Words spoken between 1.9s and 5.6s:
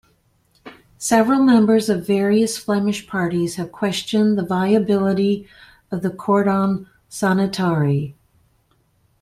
various Flemish parties have questioned the viability